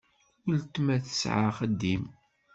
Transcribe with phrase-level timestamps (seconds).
[0.45, 2.03] Weltma tesɛa axeddim.